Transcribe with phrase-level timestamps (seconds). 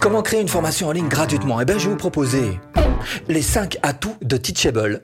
[0.00, 1.60] Comment créer une formation en ligne gratuitement?
[1.60, 2.58] Eh bien, je vais vous proposer
[3.28, 5.02] les 5 atouts de Teachable.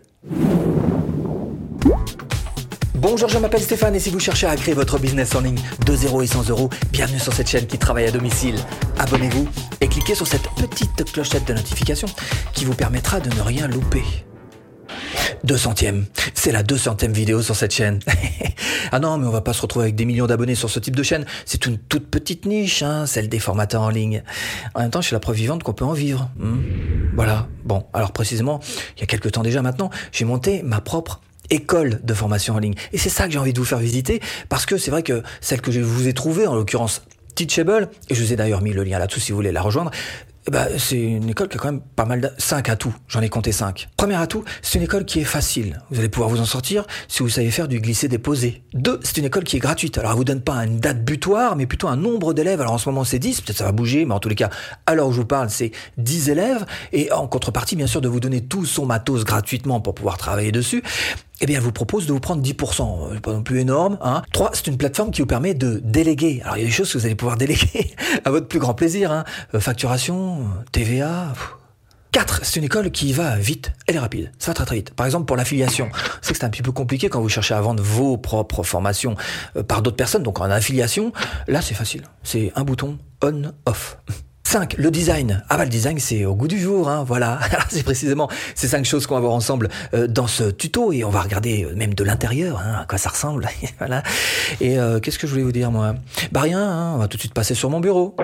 [2.95, 5.95] Bonjour, je m'appelle Stéphane et si vous cherchez à créer votre business en ligne de
[5.95, 8.57] 0 et 100 euros, bienvenue sur cette chaîne qui travaille à domicile.
[8.99, 9.47] Abonnez-vous
[9.83, 12.09] et cliquez sur cette petite clochette de notification
[12.55, 14.03] qui vous permettra de ne rien louper.
[15.45, 16.05] 200ème.
[16.35, 18.01] C'est la 200ème vidéo sur cette chaîne.
[18.93, 20.97] ah non, mais on va pas se retrouver avec des millions d'abonnés sur ce type
[20.97, 21.25] de chaîne.
[21.45, 24.23] C'est une toute petite niche, hein, celle des formateurs en ligne.
[24.75, 26.31] En même temps, je suis la preuve vivante qu'on peut en vivre.
[26.37, 26.61] Hmm.
[27.15, 27.49] Voilà.
[27.65, 28.61] Bon, alors précisément,
[28.97, 32.59] il y a quelques temps déjà maintenant, j'ai monté ma propre école de formation en
[32.59, 32.75] ligne.
[32.93, 35.23] Et c'est ça que j'ai envie de vous faire visiter, parce que c'est vrai que
[35.41, 37.03] celle que je vous ai trouvée, en l'occurrence
[37.35, 39.91] Teachable, et je vous ai d'ailleurs mis le lien là-dessous si vous voulez la rejoindre,
[40.49, 42.31] eh ben, c'est une école qui a quand même pas mal de...
[42.39, 43.89] 5 atouts, j'en ai compté 5.
[43.97, 45.81] Premier atout, c'est une école qui est facile.
[45.91, 48.63] Vous allez pouvoir vous en sortir si vous savez faire du glisser-déposer.
[48.73, 49.99] Deux, c'est une école qui est gratuite.
[49.99, 52.61] Alors elle vous donne pas une date butoir, mais plutôt un nombre d'élèves.
[52.61, 54.51] Alors en ce moment c'est 10, peut-être ça va bouger, mais en tous les cas,
[54.87, 56.65] alors je vous parle, c'est 10 élèves.
[56.93, 60.53] Et en contrepartie, bien sûr, de vous donner tout son matos gratuitement pour pouvoir travailler
[60.53, 60.83] dessus
[61.41, 63.15] eh bien, elle vous propose de vous prendre 10%.
[63.15, 63.99] Euh, pas non plus énorme.
[64.01, 64.23] Hein.
[64.33, 66.41] 3, c'est une plateforme qui vous permet de déléguer.
[66.45, 68.75] Alors, il y a des choses que vous allez pouvoir déléguer à votre plus grand
[68.75, 69.13] plaisir.
[69.13, 69.25] Hein.
[69.55, 71.33] Euh, facturation, TVA.
[72.13, 74.95] 4, c'est une école qui va vite, elle est rapide, ça va très très vite.
[74.95, 75.91] Par exemple pour l'affiliation,
[76.23, 79.17] c'est que c'est un petit peu compliqué quand vous cherchez à vendre vos propres formations
[79.57, 81.13] euh, par d'autres personnes, donc en affiliation,
[81.47, 83.99] là c'est facile, c'est un bouton on-off.
[84.47, 84.77] 5.
[84.79, 85.43] Le design.
[85.49, 87.41] Ah bah le design c'est au goût du jour, hein, voilà.
[87.69, 91.11] c'est précisément ces cinq choses qu'on va voir ensemble euh, dans ce tuto et on
[91.11, 93.49] va regarder euh, même de l'intérieur, hein, à quoi ça ressemble.
[93.79, 94.05] voilà.
[94.61, 95.97] Et euh, qu'est-ce que je voulais vous dire moi?
[96.31, 98.15] Bah rien, hein, on va tout de suite passer sur mon bureau.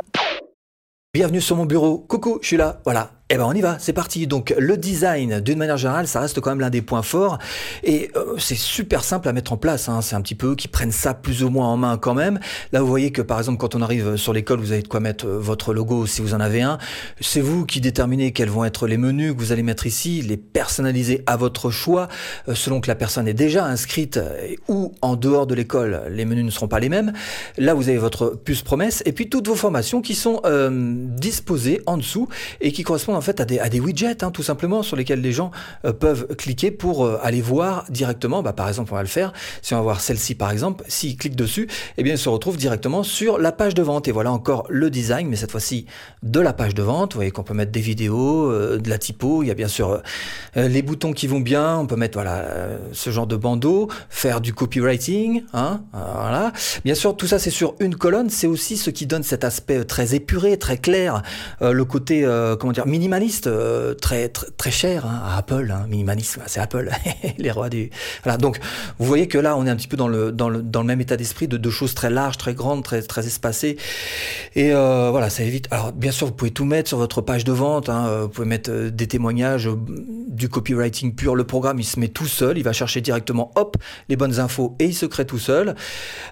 [1.13, 1.99] Bienvenue sur mon bureau.
[1.99, 2.81] Coucou, je suis là.
[2.85, 3.11] Voilà.
[3.35, 4.27] Eh ben on y va, c'est parti.
[4.27, 7.39] Donc le design, d'une manière générale, ça reste quand même l'un des points forts
[7.83, 9.89] et euh, c'est super simple à mettre en place.
[9.89, 10.03] Hein.
[10.03, 12.41] C'est un petit peu qui prennent ça plus ou moins en main quand même.
[12.73, 15.01] Là, vous voyez que par exemple, quand on arrive sur l'école, vous avez de quoi
[15.01, 16.77] mettre euh, votre logo si vous en avez un.
[17.23, 20.37] C'est vous qui déterminez quels vont être les menus que vous allez mettre ici, les
[20.37, 22.09] personnaliser à votre choix
[22.51, 24.21] euh, selon que la personne est déjà inscrite
[24.69, 26.03] ou en dehors de l'école.
[26.11, 27.15] Les menus ne seront pas les mêmes.
[27.57, 30.43] Là, vous avez votre puce promesse et puis toutes vos formations qui sont
[31.17, 32.29] disposées en dessous
[32.61, 35.51] et qui correspondent en fait à des, widgets, hein, tout simplement, sur lesquels les gens
[35.85, 38.43] euh, peuvent cliquer pour euh, aller voir directement.
[38.43, 39.33] Bah, par exemple, on va le faire.
[39.63, 42.57] Si on va voir celle-ci, par exemple, s'ils cliquent dessus, eh bien, ils se retrouvent
[42.57, 44.09] directement sur la page de vente.
[44.09, 45.87] Et voilà encore le design, mais cette fois-ci
[46.23, 47.13] de la page de vente.
[47.13, 49.43] Vous voyez qu'on peut mettre des vidéos, euh, de la typo.
[49.43, 50.03] Il y a bien sûr
[50.55, 51.79] les boutons qui vont bien.
[51.79, 52.47] On peut mettre voilà
[52.93, 55.45] ce genre de bandeau, faire du copywriting.
[55.53, 56.53] Hein, voilà.
[56.85, 58.31] Bien sûr, tout ça c'est sur une colonne.
[58.31, 61.23] C'est aussi ce qui donne cet aspect très épuré, très clair,
[61.61, 62.27] le côté
[62.59, 65.87] comment dire minimal minimaliste euh, très, très, très cher hein, à Apple, hein,
[66.47, 66.91] c'est Apple,
[67.39, 67.91] les rois du.
[68.25, 68.59] Voilà, donc
[68.99, 70.87] vous voyez que là on est un petit peu dans le dans le, dans le
[70.87, 73.77] même état d'esprit de deux choses très larges, très grandes, très très espacées,
[74.55, 75.69] et euh, voilà ça évite.
[75.71, 78.29] Alors bien sûr vous pouvez tout mettre sur votre page de vente, hein, euh, vous
[78.29, 79.69] pouvez mettre des témoignages,
[80.29, 83.77] du copywriting pur, le programme il se met tout seul, il va chercher directement hop
[84.09, 85.75] les bonnes infos et il se crée tout seul.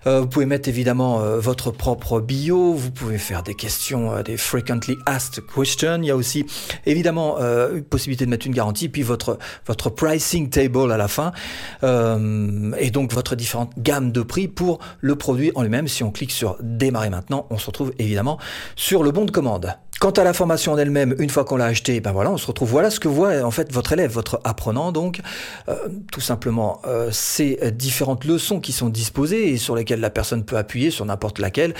[0.07, 5.43] vous pouvez mettre évidemment votre propre bio, vous pouvez faire des questions, des frequently asked
[5.47, 5.99] questions.
[6.03, 6.47] Il y a aussi
[6.87, 11.32] Évidemment, euh, possibilité de mettre une garantie, puis votre, votre pricing table à la fin,
[11.82, 15.88] euh, et donc votre différente gamme de prix pour le produit en lui-même.
[15.88, 18.38] Si on clique sur démarrer maintenant, on se retrouve évidemment
[18.76, 19.76] sur le bon de commande.
[20.00, 22.47] Quant à la formation en elle-même, une fois qu'on l'a achetée, ben voilà, on se
[22.47, 22.71] retrouve.
[22.71, 24.93] Voilà ce que voit en fait votre élève, votre apprenant.
[24.93, 25.21] Donc,
[25.69, 25.75] euh,
[26.11, 30.56] tout simplement, euh, ces différentes leçons qui sont disposées et sur lesquelles la personne peut
[30.56, 31.75] appuyer sur n'importe laquelle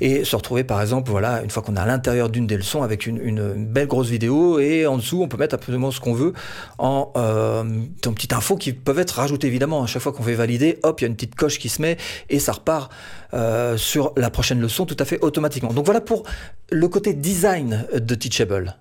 [0.00, 2.82] et se retrouver, par exemple, voilà, une fois qu'on est à l'intérieur d'une des leçons
[2.82, 6.14] avec une, une, belle grosse vidéo et en dessous, on peut mettre absolument ce qu'on
[6.14, 6.32] veut
[6.78, 7.62] en, euh,
[8.02, 9.84] petites infos qui peuvent être rajoutées évidemment.
[9.84, 11.80] À chaque fois qu'on fait valider, hop, il y a une petite coche qui se
[11.80, 11.98] met
[12.30, 12.90] et ça repart
[13.34, 15.72] euh, sur la prochaine leçon tout à fait automatiquement.
[15.72, 16.24] Donc voilà pour
[16.70, 18.76] le côté design de Teachable.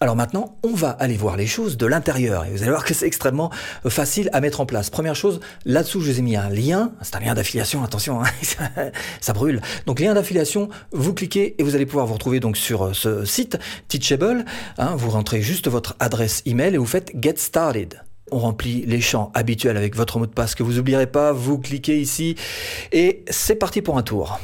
[0.00, 2.94] Alors maintenant, on va aller voir les choses de l'intérieur et vous allez voir que
[2.94, 3.50] c'est extrêmement
[3.88, 4.90] facile à mettre en place.
[4.90, 6.92] Première chose, là-dessous, je vous ai mis un lien.
[7.02, 8.28] C'est un lien d'affiliation, attention, hein,
[9.20, 9.60] ça brûle.
[9.86, 13.24] Donc lien d'affiliation, vous cliquez et vous allez pouvoir vous retrouver donc sur euh, ce
[13.24, 13.58] site
[13.88, 14.44] Teachable.
[14.78, 18.00] Hein, vous rentrez juste votre adresse email et vous faites Get Started.
[18.30, 21.32] On remplit les champs habituels avec votre mot de passe que vous n'oublierez pas.
[21.32, 22.36] Vous cliquez ici
[22.92, 24.38] et c'est parti pour un tour.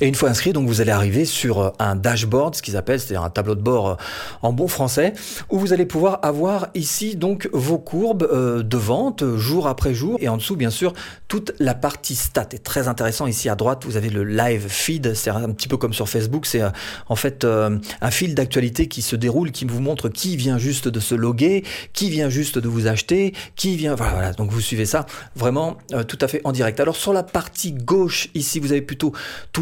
[0.00, 3.00] Et une fois inscrit, donc vous allez arriver sur euh, un dashboard, ce qu'ils appellent,
[3.00, 3.94] c'est-à-dire un tableau de bord euh,
[4.42, 5.12] en bon français,
[5.50, 10.18] où vous allez pouvoir avoir ici donc vos courbes euh, de vente jour après jour,
[10.20, 10.92] et en dessous bien sûr
[11.26, 13.26] toute la partie stat est très intéressant.
[13.26, 16.46] Ici à droite, vous avez le live feed, c'est un petit peu comme sur Facebook,
[16.46, 16.62] c'est
[17.08, 21.00] en fait un fil d'actualité qui se déroule, qui vous montre qui vient juste de
[21.00, 24.32] se loguer, qui vient juste de vous acheter, qui vient, voilà, voilà.
[24.32, 25.04] donc vous suivez ça
[25.36, 25.76] vraiment
[26.06, 26.80] tout à fait en direct.
[26.80, 29.12] Alors sur la partie gauche ici, vous avez plutôt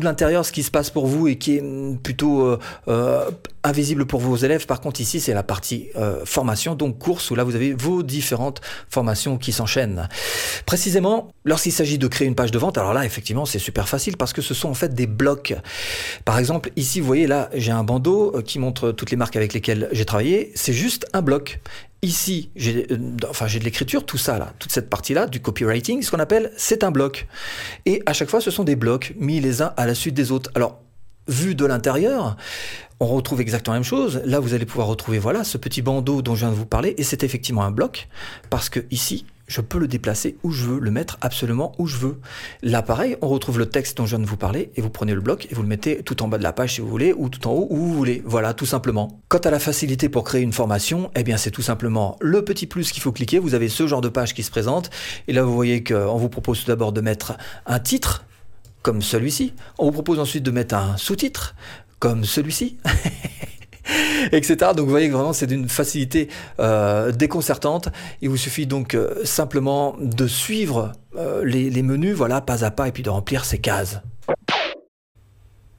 [0.05, 1.63] l'intérieur, ce qui se passe pour vous et qui est
[2.03, 2.59] plutôt euh,
[2.89, 3.31] euh,
[3.65, 4.67] invisible pour vos élèves.
[4.67, 8.03] Par contre, ici, c'est la partie euh, formation, donc course, où là, vous avez vos
[8.03, 10.09] différentes formations qui s'enchaînent.
[10.67, 14.17] Précisément, lorsqu'il s'agit de créer une page de vente, alors là, effectivement, c'est super facile
[14.17, 15.55] parce que ce sont en fait des blocs.
[16.25, 19.53] Par exemple, ici, vous voyez, là, j'ai un bandeau qui montre toutes les marques avec
[19.53, 20.53] lesquelles j'ai travaillé.
[20.55, 21.61] C'est juste un bloc.
[22.03, 22.87] Ici, j'ai
[23.29, 26.85] enfin, de l'écriture, tout ça là, toute cette partie-là du copywriting, ce qu'on appelle, c'est
[26.85, 27.27] un bloc.
[27.87, 30.31] Et à chaque fois, ce sont des blocs mis les uns à la suite des
[30.31, 30.51] autres.
[30.55, 30.81] Alors,
[31.27, 32.37] vu de l'intérieur,
[33.01, 34.21] on retrouve exactement la même chose.
[34.25, 36.95] Là, vous allez pouvoir retrouver voilà ce petit bandeau dont je viens de vous parler,
[36.99, 38.09] et c'est effectivement un bloc
[38.51, 41.97] parce que ici, je peux le déplacer où je veux, le mettre absolument où je
[41.97, 42.21] veux.
[42.63, 45.15] Là, pareil, on retrouve le texte dont je viens de vous parler et vous prenez
[45.15, 47.13] le bloc et vous le mettez tout en bas de la page si vous voulez
[47.17, 48.23] ou tout en haut où vous voulez.
[48.25, 49.21] Voilà, tout simplement.
[49.29, 52.67] Quant à la facilité pour créer une formation, eh bien, c'est tout simplement le petit
[52.67, 53.39] plus qu'il faut cliquer.
[53.39, 54.91] Vous avez ce genre de page qui se présente
[55.29, 58.25] et là, vous voyez qu'on vous propose tout d'abord de mettre un titre
[58.83, 59.53] comme celui-ci.
[59.79, 61.55] On vous propose ensuite de mettre un sous-titre
[61.99, 62.79] comme celui-ci.
[64.33, 64.57] etc.
[64.75, 66.29] Donc vous voyez que vraiment c'est d'une facilité
[66.61, 67.89] euh, déconcertante.
[68.23, 72.71] Il vous suffit donc euh, simplement de suivre euh, les, les menus, voilà, pas à
[72.71, 74.01] pas, et puis de remplir ces cases.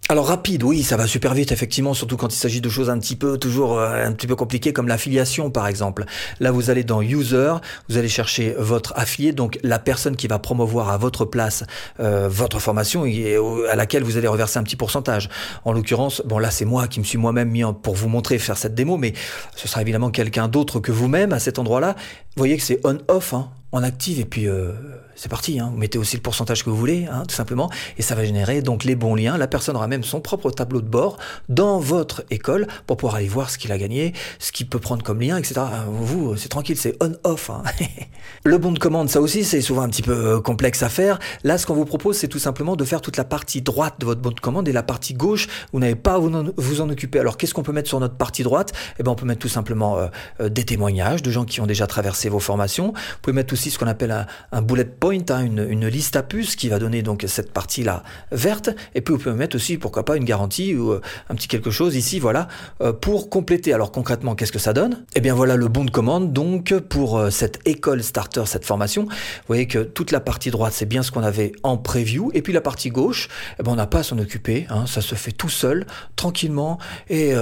[0.09, 2.97] Alors rapide, oui, ça va super vite effectivement, surtout quand il s'agit de choses un
[2.97, 6.05] petit peu toujours euh, un petit peu compliquées comme l'affiliation par exemple.
[6.39, 7.55] Là, vous allez dans User,
[7.89, 11.65] vous allez chercher votre affilié, donc la personne qui va promouvoir à votre place
[11.99, 13.37] euh, votre formation et
[13.69, 15.27] à laquelle vous allez reverser un petit pourcentage.
[15.65, 18.57] En l'occurrence, bon là c'est moi qui me suis moi-même mis pour vous montrer faire
[18.57, 19.11] cette démo, mais
[19.57, 21.97] ce sera évidemment quelqu'un d'autre que vous-même à cet endroit-là.
[21.97, 24.71] Vous voyez que c'est on-off, hein, on active et puis euh,
[25.17, 25.59] c'est parti.
[25.59, 25.69] Hein.
[25.71, 28.61] Vous mettez aussi le pourcentage que vous voulez, hein, tout simplement, et ça va générer
[28.61, 29.37] donc les bons liens.
[29.37, 31.17] La personne aura même son propre tableau de bord
[31.49, 35.03] dans votre école pour pouvoir aller voir ce qu'il a gagné, ce qu'il peut prendre
[35.03, 35.61] comme lien, etc.
[35.89, 37.49] Vous, c'est tranquille, c'est on-off.
[37.49, 37.63] Hein.
[38.43, 41.19] le bon de commande, ça aussi, c'est souvent un petit peu euh, complexe à faire.
[41.43, 44.05] Là, ce qu'on vous propose, c'est tout simplement de faire toute la partie droite de
[44.05, 46.81] votre bon de commande et la partie gauche, vous n'avez pas à vous en, vous
[46.81, 47.19] en occuper.
[47.19, 48.73] Alors, qu'est-ce qu'on peut mettre sur notre partie droite?
[48.99, 50.07] Eh ben, on peut mettre tout simplement euh,
[50.41, 52.87] euh, des témoignages de gens qui ont déjà traversé vos formations.
[52.87, 56.15] Vous pouvez mettre aussi ce qu'on appelle un, un bullet point, hein, une, une, liste
[56.15, 58.69] à puces qui va donner donc cette partie-là verte.
[58.95, 61.71] Et puis vous pouvez mettre aussi, pourquoi pas, une garantie ou euh, un petit quelque
[61.71, 62.47] chose ici, voilà,
[62.81, 63.73] euh, pour compléter.
[63.73, 65.05] Alors concrètement, qu'est-ce que ça donne?
[65.15, 69.03] Eh bien voilà le bon de commande donc pour euh, cette école starter, cette formation.
[69.03, 72.31] Vous voyez que toute la partie droite, c'est bien ce qu'on avait en preview.
[72.33, 74.67] Et puis la partie gauche, eh ben, on n'a pas à s'en occuper.
[74.69, 76.77] Hein, ça se fait tout seul, tranquillement.
[77.09, 77.33] Et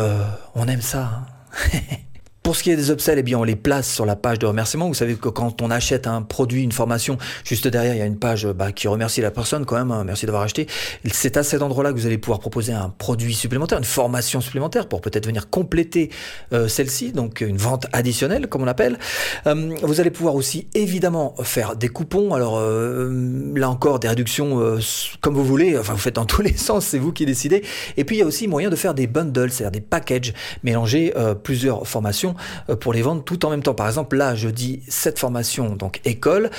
[0.56, 1.25] on aime ça.
[1.73, 1.79] Hein.
[2.45, 4.45] Pour ce qui est des upsells, eh bien, on les place sur la page de
[4.45, 4.88] remerciement.
[4.88, 8.06] Vous savez que quand on achète un produit, une formation, juste derrière, il y a
[8.06, 9.89] une page bah, qui remercie la personne quand même.
[9.89, 10.68] Hein, merci d'avoir acheté.
[11.12, 14.88] C'est à cet endroit-là que vous allez pouvoir proposer un produit supplémentaire, une formation supplémentaire
[14.88, 16.12] pour peut-être venir compléter
[16.53, 19.00] euh, celle-ci, donc une vente additionnelle, comme on appelle.
[19.48, 22.36] Euh, vous allez pouvoir aussi évidemment faire des coupons.
[22.36, 23.09] Alors euh,
[23.57, 24.79] là encore, des réductions
[25.21, 25.77] comme vous voulez.
[25.77, 27.63] Enfin, vous faites dans tous les sens, c'est vous qui décidez.
[27.97, 31.13] Et puis il y a aussi moyen de faire des bundles, c'est-à-dire des packages, mélanger
[31.43, 32.35] plusieurs formations
[32.69, 33.73] euh, pour les vendre tout en même temps.
[33.73, 36.49] Par exemple, là, je dis cette formation, donc école,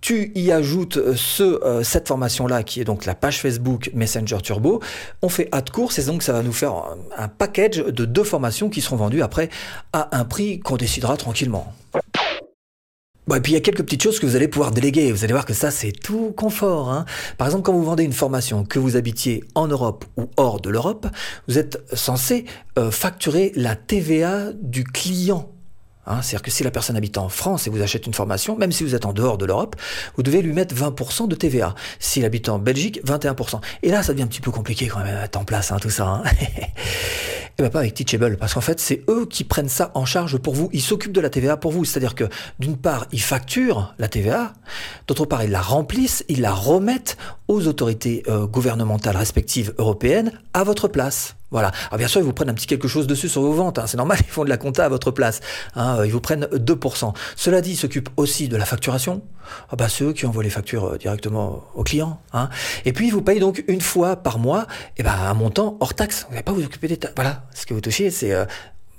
[0.00, 4.38] tu y ajoutes euh, ce, euh, cette formation-là qui est donc la page Facebook Messenger
[4.42, 4.80] Turbo.
[5.22, 6.74] On fait add course et donc ça va nous faire
[7.16, 9.48] un package de deux formations qui seront vendues après
[9.92, 11.72] à un prix qu'on décidera tranquillement.
[13.28, 15.12] Bon, et puis il y a quelques petites choses que vous allez pouvoir déléguer.
[15.12, 16.90] Vous allez voir que ça, c'est tout confort.
[16.90, 17.04] Hein.
[17.38, 20.70] Par exemple, quand vous vendez une formation, que vous habitiez en Europe ou hors de
[20.70, 21.06] l'Europe,
[21.46, 22.46] vous êtes censé
[22.78, 25.48] euh, facturer la TVA du client.
[26.06, 28.72] Hein, C'est-à-dire que si la personne habite en France et vous achète une formation, même
[28.72, 29.76] si vous êtes en dehors de l'Europe,
[30.16, 31.74] vous devez lui mettre 20% de TVA.
[32.00, 33.60] S'il habite en Belgique, 21%.
[33.82, 35.78] Et là, ça devient un petit peu compliqué quand même à mettre en place hein,
[35.80, 36.06] tout ça.
[36.06, 36.22] Hein.
[36.40, 36.46] Et
[37.58, 40.38] eh bien pas avec Teachable, parce qu'en fait c'est eux qui prennent ça en charge
[40.38, 42.24] pour vous, ils s'occupent de la TVA pour vous, c'est-à-dire que
[42.58, 44.54] d'une part ils facturent la TVA,
[45.06, 47.18] d'autre part ils la remplissent, ils la remettent
[47.48, 51.36] aux autorités euh, gouvernementales respectives européennes à votre place.
[51.52, 51.70] Voilà.
[51.88, 53.78] Alors bien sûr, ils vous prennent un petit quelque chose dessus sur vos ventes.
[53.78, 53.86] Hein.
[53.86, 55.40] C'est normal, ils font de la compta à votre place.
[55.76, 56.04] Hein.
[56.04, 57.14] Ils vous prennent 2%.
[57.36, 59.22] Cela dit, ils s'occupent aussi de la facturation.
[59.70, 62.20] Ah bah, c'est eux qui envoient les factures euh, directement aux clients.
[62.32, 62.48] Hein.
[62.84, 64.66] Et puis, ils vous payent donc une fois par mois et
[64.98, 66.24] eh ben, un montant hors taxe.
[66.28, 67.14] Vous n'allez pas vous occuper des taxes.
[67.16, 67.44] Voilà.
[67.54, 68.44] Ce que vous touchez, c'est euh,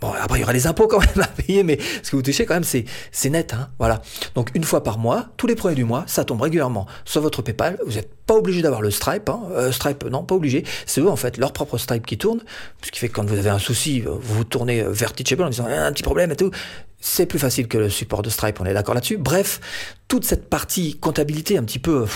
[0.03, 2.21] Bon, après, il y aura les impôts quand même à payer, mais ce que vous
[2.21, 3.53] touchez quand même, c'est, net.
[3.53, 4.01] Hein, voilà.
[4.35, 7.41] Donc, une fois par mois, tous les premiers du mois, ça tombe régulièrement sur votre
[7.41, 7.79] PayPal.
[7.85, 9.29] Vous n'êtes pas obligé d'avoir le Stripe.
[9.29, 9.43] Hein.
[9.53, 10.65] Euh, Stripe, non, pas obligé.
[10.85, 12.41] C'est eux, en fait, leur propre Stripe qui tourne.
[12.81, 15.49] Ce qui fait que quand vous avez un souci, vous vous tournez vers Teachable en
[15.49, 16.51] disant ah, un petit problème et tout.
[16.99, 19.15] C'est plus facile que le support de Stripe, on est d'accord là-dessus.
[19.15, 19.61] Bref,
[20.09, 22.07] toute cette partie comptabilité un petit peu,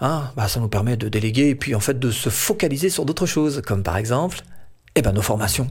[0.00, 3.04] hein, bah, ça nous permet de déléguer et puis en fait de se focaliser sur
[3.04, 4.42] d'autres choses, comme par exemple,
[4.96, 5.68] eh ben, nos formations.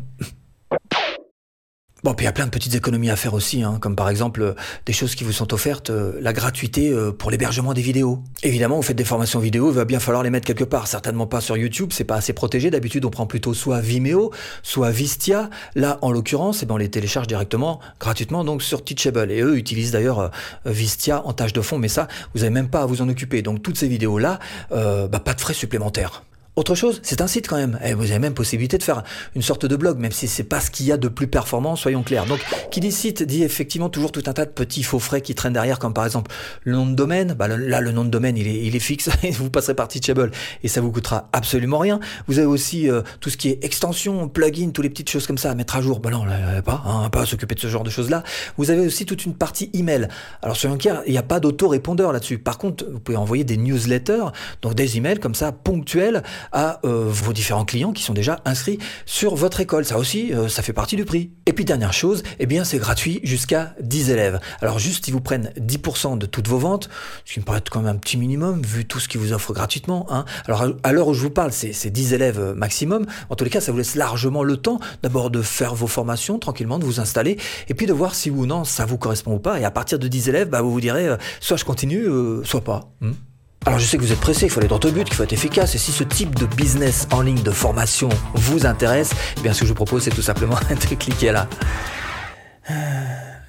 [2.02, 4.08] Bon, puis il y a plein de petites économies à faire aussi, hein, comme par
[4.08, 4.54] exemple euh,
[4.86, 8.24] des choses qui vous sont offertes, euh, la gratuité euh, pour l'hébergement des vidéos.
[8.42, 10.88] Évidemment, vous faites des formations vidéo, il va bien falloir les mettre quelque part.
[10.88, 12.72] Certainement pas sur YouTube, c'est pas assez protégé.
[12.72, 14.32] D'habitude, on prend plutôt soit Vimeo,
[14.64, 15.50] soit Vistia.
[15.76, 19.30] Là, en l'occurrence, eh ben, on les télécharge directement, gratuitement, donc sur Teachable.
[19.30, 20.32] Et eux utilisent d'ailleurs
[20.66, 23.42] Vistia en tâche de fond, mais ça, vous n'avez même pas à vous en occuper.
[23.42, 24.40] Donc toutes ces vidéos-là,
[24.72, 26.24] bah, pas de frais supplémentaires.
[26.60, 27.80] Autre chose, c'est un site quand même.
[27.86, 30.60] Et vous avez même possibilité de faire une sorte de blog, même si c'est pas
[30.60, 32.26] ce qu'il y a de plus performant, soyons clairs.
[32.26, 35.36] Donc, qui dit site dit effectivement toujours tout un tas de petits faux frais qui
[35.36, 36.32] traînent derrière, comme par exemple
[36.66, 37.34] le nom de domaine.
[37.34, 39.10] Bah, là, le nom de domaine, il est, il est fixe.
[39.40, 42.02] vous passerez par Teachable et ça vous coûtera absolument rien.
[42.28, 45.38] Vous avez aussi euh, tout ce qui est extension, plugin, toutes les petites choses comme
[45.38, 46.02] ça à mettre à jour.
[46.02, 48.22] Bah non, là, pas, hein, pas à s'occuper de ce genre de choses-là.
[48.58, 50.10] Vous avez aussi toute une partie email.
[50.42, 52.38] Alors, soyons clairs, il n'y a pas d'auto-répondeur là-dessus.
[52.38, 54.26] Par contre, vous pouvez envoyer des newsletters,
[54.62, 58.80] donc des emails comme ça, ponctuels à euh, vos différents clients qui sont déjà inscrits
[59.06, 59.86] sur votre école.
[59.86, 61.32] Ça aussi, euh, ça fait partie du prix.
[61.46, 64.40] Et puis dernière chose, eh bien c'est gratuit jusqu'à 10 élèves.
[64.62, 66.90] Alors juste, ils vous prennent 10% de toutes vos ventes,
[67.26, 69.54] ce qui me paraît quand même un petit minimum vu tout ce qu'ils vous offrent
[69.54, 70.08] gratuitement.
[70.10, 70.26] Hein.
[70.46, 73.06] Alors à l'heure où je vous parle, c'est 10 élèves euh, maximum.
[73.30, 76.40] En tous les cas, ça vous laisse largement le temps d'abord de faire vos formations
[76.40, 77.38] tranquillement, de vous installer,
[77.68, 79.60] et puis de voir si ou non ça vous correspond ou pas.
[79.60, 82.08] Et à partir de 10 élèves, bah, vous vous direz, soit je continue,
[82.44, 82.92] soit pas.
[83.02, 83.14] Hmm.
[83.70, 85.22] Alors je sais que vous êtes pressé, il faut aller droit au but, qu'il faut
[85.22, 85.76] être efficace.
[85.76, 89.60] Et si ce type de business en ligne de formation vous intéresse, eh bien ce
[89.60, 91.48] que je vous propose, c'est tout simplement de cliquer là.
[92.72, 92.74] Euh,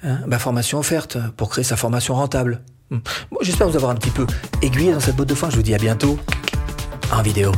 [0.03, 2.61] hein, bah, formation offerte pour créer sa formation rentable.
[2.91, 2.99] Hmm.
[3.41, 4.27] J'espère vous avoir un petit peu
[4.61, 5.49] aiguillé dans cette botte de foin.
[5.49, 6.19] Je vous dis à bientôt
[7.11, 7.51] en vidéo.